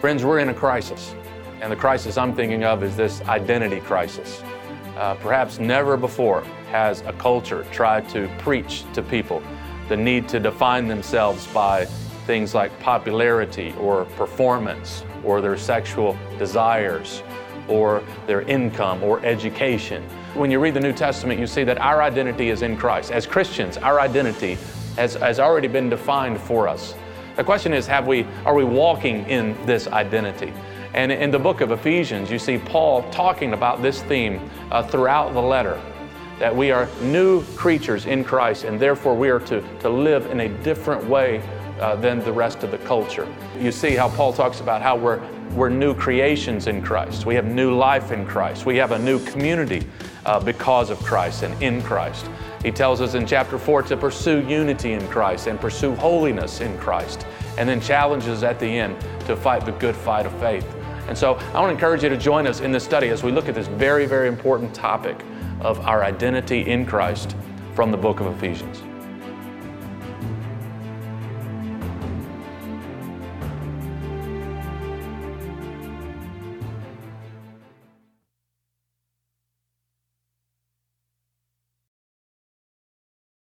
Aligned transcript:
Friends, 0.00 0.24
we're 0.24 0.38
in 0.38 0.48
a 0.48 0.54
crisis. 0.54 1.14
And 1.60 1.70
the 1.70 1.76
crisis 1.76 2.16
I'm 2.16 2.34
thinking 2.34 2.64
of 2.64 2.82
is 2.82 2.96
this 2.96 3.20
identity 3.22 3.80
crisis. 3.80 4.42
Uh, 4.96 5.14
perhaps 5.16 5.58
never 5.58 5.98
before 5.98 6.42
has 6.70 7.02
a 7.02 7.12
culture 7.12 7.66
tried 7.70 8.08
to 8.08 8.26
preach 8.38 8.84
to 8.94 9.02
people 9.02 9.42
the 9.90 9.96
need 9.98 10.26
to 10.30 10.40
define 10.40 10.88
themselves 10.88 11.46
by 11.48 11.84
things 12.24 12.54
like 12.54 12.70
popularity 12.80 13.74
or 13.78 14.06
performance 14.16 15.04
or 15.22 15.42
their 15.42 15.58
sexual 15.58 16.16
desires 16.38 17.22
or 17.68 18.02
their 18.26 18.40
income 18.42 19.02
or 19.02 19.22
education. 19.22 20.02
When 20.32 20.50
you 20.50 20.60
read 20.60 20.72
the 20.72 20.80
New 20.80 20.94
Testament, 20.94 21.38
you 21.38 21.46
see 21.46 21.64
that 21.64 21.76
our 21.76 22.02
identity 22.02 22.48
is 22.48 22.62
in 22.62 22.78
Christ. 22.78 23.12
As 23.12 23.26
Christians, 23.26 23.76
our 23.76 24.00
identity 24.00 24.56
has, 24.96 25.16
has 25.16 25.38
already 25.38 25.68
been 25.68 25.90
defined 25.90 26.40
for 26.40 26.68
us. 26.68 26.94
The 27.40 27.44
question 27.44 27.72
is, 27.72 27.86
have 27.86 28.06
we, 28.06 28.26
are 28.44 28.54
we 28.54 28.64
walking 28.64 29.24
in 29.24 29.56
this 29.64 29.88
identity? 29.88 30.52
And 30.92 31.10
in 31.10 31.30
the 31.30 31.38
book 31.38 31.62
of 31.62 31.70
Ephesians, 31.70 32.30
you 32.30 32.38
see 32.38 32.58
Paul 32.58 33.10
talking 33.10 33.54
about 33.54 33.80
this 33.80 34.02
theme 34.02 34.50
uh, 34.70 34.82
throughout 34.82 35.32
the 35.32 35.40
letter 35.40 35.80
that 36.38 36.54
we 36.54 36.70
are 36.70 36.86
new 37.00 37.42
creatures 37.56 38.04
in 38.04 38.24
Christ, 38.24 38.64
and 38.64 38.78
therefore 38.78 39.16
we 39.16 39.30
are 39.30 39.40
to, 39.40 39.62
to 39.78 39.88
live 39.88 40.26
in 40.26 40.40
a 40.40 40.50
different 40.62 41.02
way 41.06 41.40
uh, 41.80 41.96
than 41.96 42.20
the 42.20 42.32
rest 42.32 42.62
of 42.62 42.70
the 42.70 42.78
culture. 42.78 43.26
You 43.58 43.72
see 43.72 43.96
how 43.96 44.08
Paul 44.10 44.32
talks 44.32 44.60
about 44.60 44.82
how 44.82 44.96
we're, 44.96 45.20
we're 45.52 45.70
new 45.70 45.94
creations 45.94 46.66
in 46.66 46.82
Christ. 46.82 47.26
We 47.26 47.34
have 47.34 47.46
new 47.46 47.74
life 47.74 48.12
in 48.12 48.26
Christ. 48.26 48.66
We 48.66 48.76
have 48.76 48.92
a 48.92 48.98
new 48.98 49.18
community 49.24 49.86
uh, 50.26 50.38
because 50.40 50.90
of 50.90 50.98
Christ 51.00 51.42
and 51.42 51.60
in 51.62 51.82
Christ. 51.82 52.26
He 52.62 52.70
tells 52.70 53.00
us 53.00 53.14
in 53.14 53.26
chapter 53.26 53.58
4 53.58 53.82
to 53.84 53.96
pursue 53.96 54.46
unity 54.46 54.92
in 54.92 55.06
Christ 55.08 55.46
and 55.46 55.58
pursue 55.58 55.94
holiness 55.94 56.60
in 56.60 56.76
Christ, 56.78 57.26
and 57.56 57.68
then 57.68 57.80
challenges 57.80 58.42
at 58.42 58.60
the 58.60 58.66
end 58.66 59.00
to 59.26 59.34
fight 59.34 59.64
the 59.64 59.72
good 59.72 59.96
fight 59.96 60.26
of 60.26 60.38
faith. 60.38 60.66
And 61.08 61.16
so 61.16 61.34
I 61.34 61.60
want 61.60 61.70
to 61.70 61.74
encourage 61.74 62.02
you 62.02 62.08
to 62.10 62.16
join 62.16 62.46
us 62.46 62.60
in 62.60 62.70
this 62.70 62.84
study 62.84 63.08
as 63.08 63.22
we 63.22 63.32
look 63.32 63.48
at 63.48 63.54
this 63.54 63.66
very, 63.66 64.06
very 64.06 64.28
important 64.28 64.74
topic 64.74 65.24
of 65.60 65.80
our 65.80 66.04
identity 66.04 66.70
in 66.70 66.84
Christ 66.86 67.34
from 67.74 67.90
the 67.90 67.96
book 67.96 68.20
of 68.20 68.26
Ephesians. 68.26 68.82